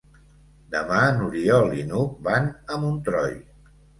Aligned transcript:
Demà 0.75 1.01
n'Oriol 1.17 1.69
i 1.81 1.85
n'Hug 1.91 2.17
van 2.29 2.49
a 2.77 2.81
Montroi. 2.87 3.39